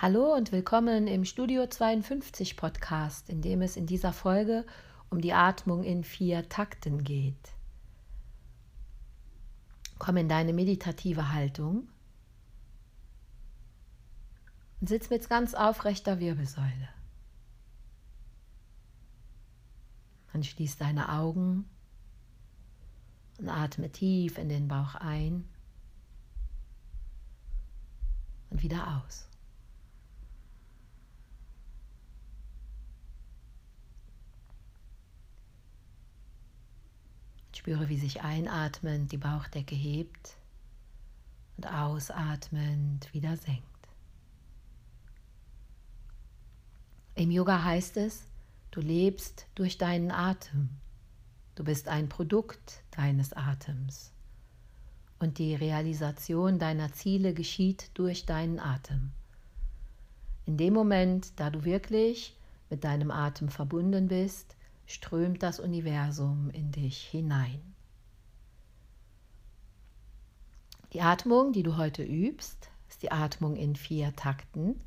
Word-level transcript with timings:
Hallo 0.00 0.32
und 0.32 0.52
willkommen 0.52 1.08
im 1.08 1.24
Studio 1.24 1.66
52 1.66 2.56
Podcast, 2.56 3.28
in 3.28 3.42
dem 3.42 3.62
es 3.62 3.76
in 3.76 3.84
dieser 3.84 4.12
Folge 4.12 4.64
um 5.10 5.20
die 5.20 5.32
Atmung 5.32 5.82
in 5.82 6.04
vier 6.04 6.48
Takten 6.48 7.02
geht. 7.02 7.52
Komm 9.98 10.18
in 10.18 10.28
deine 10.28 10.52
meditative 10.52 11.32
Haltung 11.32 11.88
und 14.80 14.88
sitz 14.88 15.10
mit 15.10 15.28
ganz 15.28 15.54
aufrechter 15.54 16.20
Wirbelsäule. 16.20 16.90
Dann 20.32 20.44
schließ 20.44 20.76
deine 20.76 21.08
Augen 21.08 21.68
und 23.40 23.48
atme 23.48 23.90
tief 23.90 24.38
in 24.38 24.48
den 24.48 24.68
Bauch 24.68 24.94
ein 24.94 25.48
und 28.50 28.62
wieder 28.62 29.02
aus. 29.04 29.28
Spüre, 37.58 37.88
wie 37.88 37.98
sich 37.98 38.22
einatmend 38.22 39.10
die 39.10 39.16
Bauchdecke 39.16 39.74
hebt 39.74 40.36
und 41.56 41.66
ausatmend 41.66 43.12
wieder 43.12 43.36
senkt. 43.36 43.64
Im 47.16 47.32
Yoga 47.32 47.64
heißt 47.64 47.96
es, 47.96 48.28
du 48.70 48.80
lebst 48.80 49.48
durch 49.56 49.76
deinen 49.76 50.12
Atem. 50.12 50.68
Du 51.56 51.64
bist 51.64 51.88
ein 51.88 52.08
Produkt 52.08 52.84
deines 52.92 53.32
Atems. 53.32 54.12
Und 55.18 55.38
die 55.38 55.56
Realisation 55.56 56.60
deiner 56.60 56.92
Ziele 56.92 57.34
geschieht 57.34 57.90
durch 57.94 58.24
deinen 58.24 58.60
Atem. 58.60 59.10
In 60.46 60.58
dem 60.58 60.74
Moment, 60.74 61.32
da 61.40 61.50
du 61.50 61.64
wirklich 61.64 62.36
mit 62.70 62.84
deinem 62.84 63.10
Atem 63.10 63.48
verbunden 63.48 64.06
bist, 64.06 64.54
strömt 64.88 65.42
das 65.42 65.60
Universum 65.60 66.50
in 66.50 66.72
dich 66.72 66.98
hinein. 67.06 67.60
Die 70.94 71.02
Atmung, 71.02 71.52
die 71.52 71.62
du 71.62 71.76
heute 71.76 72.02
übst, 72.02 72.70
ist 72.88 73.02
die 73.02 73.12
Atmung 73.12 73.54
in 73.56 73.76
vier 73.76 74.16
Takten. 74.16 74.80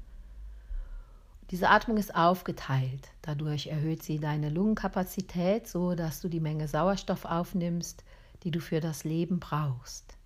Diese 1.52 1.70
Atmung 1.70 1.98
ist 1.98 2.16
aufgeteilt. 2.16 3.10
Dadurch 3.22 3.68
erhöht 3.68 4.02
sie 4.02 4.20
deine 4.20 4.50
Lungenkapazität, 4.50 5.68
so 5.68 5.94
dass 5.94 6.20
du 6.20 6.30
die 6.30 6.40
Menge 6.40 6.68
Sauerstoff 6.68 7.26
aufnimmst, 7.26 8.04
die 8.42 8.50
du 8.50 8.60
für 8.60 8.80
das 8.80 9.04
Leben 9.04 9.40
brauchst. 9.40 10.18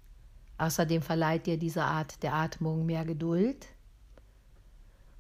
Außerdem 0.58 1.02
verleiht 1.02 1.48
dir 1.48 1.58
diese 1.58 1.84
Art 1.84 2.24
der 2.24 2.34
Atmung 2.34 2.86
mehr 2.86 3.04
Geduld, 3.04 3.68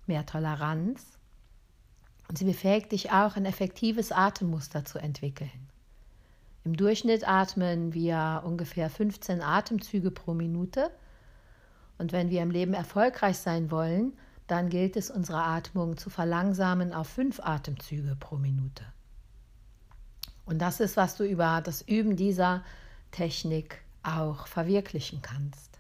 mehr 0.08 0.26
Toleranz 0.26 1.15
und 2.28 2.38
sie 2.38 2.46
befähigt 2.46 2.92
dich 2.92 3.12
auch, 3.12 3.36
ein 3.36 3.46
effektives 3.46 4.12
Atemmuster 4.12 4.86
zu 4.86 5.00
entwickeln. 5.00 5.70
Im 6.64 6.76
Durchschnitt 6.76 7.28
atmen 7.28 7.94
wir 7.94 8.42
ungefähr 8.44 8.90
15 8.90 9.42
Atemzüge 9.42 10.10
pro 10.10 10.34
Minute. 10.34 10.90
Und 12.00 12.12
wenn 12.12 12.32
wir 12.32 12.42
im 12.42 12.50
Leben 12.50 12.74
erfolgreich 12.74 13.38
sein 13.38 13.70
wollen, 13.70 14.14
dann 14.48 14.70
gilt 14.70 14.96
es, 14.96 15.12
unsere 15.12 15.44
Atmung 15.44 15.98
zu 15.98 16.10
verlangsamen 16.10 16.92
auf 16.92 17.08
fünf 17.08 17.40
Atemzüge 17.40 18.16
pro 18.20 18.38
Minute. 18.38 18.84
Und 20.46 20.60
das 20.60 20.80
ist, 20.80 20.98
was 20.98 21.16
du 21.16 21.24
über 21.24 21.62
das 21.62 21.84
Üben 21.84 22.16
dieser 22.16 22.64
Technik 23.12 23.82
auch 24.02 24.48
verwirklichen 24.48 25.22
kannst. 25.22 25.80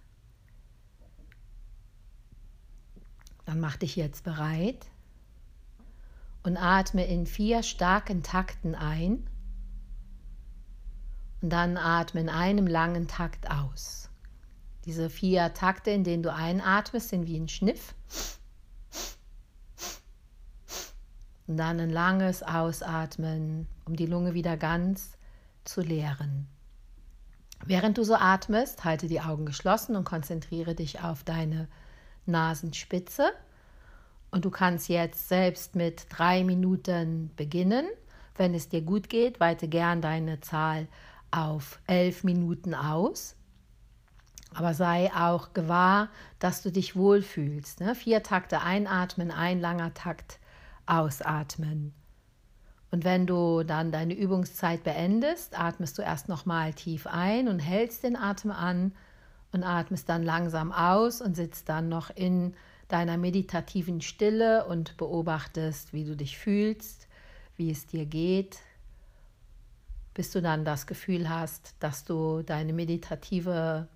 Dann 3.45 3.59
mach 3.59 3.75
dich 3.75 3.95
jetzt 3.95 4.23
bereit 4.23 4.87
und 6.45 6.57
atme 6.57 7.05
in 7.07 7.25
vier 7.25 7.63
starken 7.63 8.21
Takten 8.21 8.75
ein 8.75 9.27
und 11.41 11.49
dann 11.49 11.75
atme 11.75 12.21
in 12.21 12.29
einem 12.29 12.67
langen 12.67 13.07
Takt 13.07 13.49
aus. 13.49 14.09
Diese 14.85 15.09
vier 15.09 15.55
Takte, 15.55 15.89
in 15.89 16.03
denen 16.03 16.21
du 16.21 16.31
einatmest, 16.31 17.09
sind 17.09 17.25
wie 17.25 17.39
ein 17.39 17.49
Schniff. 17.49 17.95
Und 21.47 21.57
dann 21.57 21.79
ein 21.79 21.89
langes 21.89 22.43
Ausatmen, 22.43 23.67
um 23.85 23.95
die 23.95 24.05
Lunge 24.05 24.35
wieder 24.35 24.55
ganz 24.55 25.17
zu 25.63 25.81
leeren. 25.81 26.47
Während 27.65 27.97
du 27.97 28.03
so 28.03 28.13
atmest, 28.13 28.83
halte 28.83 29.07
die 29.07 29.21
Augen 29.21 29.47
geschlossen 29.47 29.95
und 29.95 30.03
konzentriere 30.03 30.75
dich 30.75 31.01
auf 31.01 31.23
deine 31.23 31.67
Nasenspitze 32.27 33.31
und 34.35 34.43
du 34.43 34.51
kannst 34.51 34.89
jetzt 34.89 35.29
selbst 35.29 35.77
mit 35.77 36.07
drei 36.09 36.43
Minuten 36.43 37.31
beginnen. 37.37 37.85
Wenn 38.35 38.53
es 38.53 38.67
dir 38.67 38.81
gut 38.81 39.07
geht, 39.07 39.39
weite 39.39 39.69
gern 39.69 40.01
deine 40.01 40.41
Zahl 40.41 40.89
auf 41.31 41.79
elf 41.87 42.25
Minuten 42.25 42.75
aus. 42.75 43.37
Aber 44.53 44.73
sei 44.73 45.09
auch 45.15 45.53
gewahr, 45.53 46.09
dass 46.37 46.61
du 46.61 46.69
dich 46.69 46.97
wohlfühlst. 46.97 47.79
Ne? 47.79 47.95
Vier 47.95 48.23
Takte 48.23 48.61
einatmen, 48.61 49.31
ein 49.31 49.61
langer 49.61 49.93
Takt 49.93 50.39
ausatmen. 50.85 51.93
Und 52.91 53.05
wenn 53.05 53.27
du 53.27 53.63
dann 53.63 53.93
deine 53.93 54.15
Übungszeit 54.15 54.83
beendest, 54.83 55.57
atmest 55.57 55.97
du 55.97 56.01
erst 56.01 56.27
nochmal 56.27 56.73
tief 56.73 57.07
ein 57.07 57.47
und 57.47 57.59
hältst 57.59 58.03
den 58.03 58.17
Atem 58.17 58.51
an 58.51 58.91
und 59.53 59.63
atmest 59.63 60.09
dann 60.09 60.23
langsam 60.23 60.73
aus 60.73 61.21
und 61.21 61.37
sitzt 61.37 61.69
dann 61.69 61.87
noch 61.87 62.09
in 62.09 62.53
deiner 62.87 63.17
meditativen 63.17 64.01
Stille 64.01 64.65
und 64.65 64.97
beobachtest, 64.97 65.93
wie 65.93 66.05
du 66.05 66.15
dich 66.15 66.37
fühlst, 66.37 67.07
wie 67.57 67.71
es 67.71 67.87
dir 67.87 68.05
geht, 68.05 68.59
bis 70.13 70.31
du 70.31 70.41
dann 70.41 70.65
das 70.65 70.87
Gefühl 70.87 71.29
hast, 71.29 71.75
dass 71.79 72.03
du 72.03 72.41
deine 72.41 72.73
meditative 72.73 73.87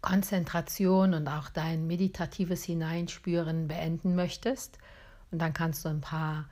Konzentration 0.00 1.14
und 1.14 1.28
auch 1.28 1.48
dein 1.48 1.86
meditatives 1.86 2.64
Hineinspüren 2.64 3.68
beenden 3.68 4.16
möchtest. 4.16 4.78
Und 5.30 5.38
dann 5.40 5.52
kannst 5.52 5.84
du 5.84 5.88
ein 5.88 6.00
paar 6.00 6.48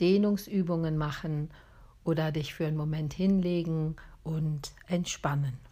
Dehnungsübungen 0.00 0.96
machen 0.96 1.50
oder 2.04 2.30
dich 2.30 2.54
für 2.54 2.66
einen 2.66 2.76
Moment 2.76 3.12
hinlegen 3.12 3.96
und 4.22 4.72
entspannen. 4.86 5.69